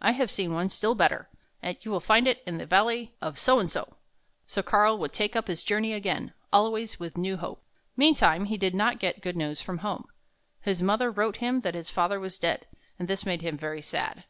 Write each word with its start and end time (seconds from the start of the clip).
I 0.00 0.12
have 0.12 0.30
seen 0.30 0.54
one 0.54 0.70
still 0.70 0.94
better; 0.94 1.28
you 1.82 1.90
will 1.90 2.00
find 2.00 2.26
it 2.26 2.42
in 2.46 2.56
the 2.56 2.64
Valley 2.64 3.12
of 3.20 3.38
So 3.38 3.58
and 3.58 3.70
so." 3.70 3.96
So 4.46 4.62
Karl 4.62 4.96
would 4.96 5.12
take 5.12 5.36
up 5.36 5.48
his 5.48 5.62
journey 5.62 5.92
again, 5.92 6.32
always 6.50 6.98
with 6.98 7.18
new 7.18 7.36
hope. 7.36 7.62
Meantime 7.94 8.46
he 8.46 8.56
did 8.56 8.74
not 8.74 9.00
get 9.00 9.20
good 9.20 9.36
news 9.36 9.60
from 9.60 9.76
home. 9.80 10.06
54 10.06 10.06
THE 10.06 10.08
HUNT 10.08 10.14
FOR 10.14 10.42
THE 10.46 10.70
BEAUTIFUL 10.70 10.70
His 10.70 10.86
mother 10.86 11.10
wrote 11.10 11.36
him 11.54 11.60
that 11.60 11.74
his 11.74 11.90
father 11.90 12.18
was 12.18 12.38
dead, 12.38 12.66
and 12.98 13.06
this 13.06 13.26
made 13.26 13.42
him 13.42 13.58
very 13.58 13.82
sad. 13.82 14.24